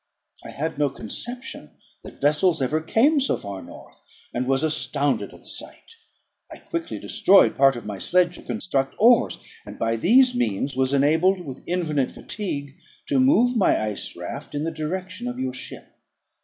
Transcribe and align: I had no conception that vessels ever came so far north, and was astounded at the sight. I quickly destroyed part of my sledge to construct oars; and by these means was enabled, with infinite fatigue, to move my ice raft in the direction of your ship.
I 0.43 0.49
had 0.49 0.79
no 0.79 0.89
conception 0.89 1.77
that 2.01 2.19
vessels 2.19 2.59
ever 2.59 2.81
came 2.81 3.21
so 3.21 3.37
far 3.37 3.61
north, 3.61 3.97
and 4.33 4.47
was 4.47 4.63
astounded 4.63 5.31
at 5.31 5.41
the 5.41 5.45
sight. 5.45 5.95
I 6.51 6.57
quickly 6.57 6.97
destroyed 6.97 7.55
part 7.55 7.75
of 7.75 7.85
my 7.85 7.99
sledge 7.99 8.33
to 8.37 8.41
construct 8.41 8.95
oars; 8.97 9.37
and 9.63 9.77
by 9.77 9.97
these 9.97 10.33
means 10.33 10.75
was 10.75 10.91
enabled, 10.91 11.41
with 11.45 11.63
infinite 11.67 12.11
fatigue, 12.11 12.79
to 13.09 13.19
move 13.19 13.55
my 13.55 13.79
ice 13.79 14.15
raft 14.15 14.55
in 14.55 14.63
the 14.63 14.71
direction 14.71 15.27
of 15.27 15.37
your 15.39 15.53
ship. 15.53 15.87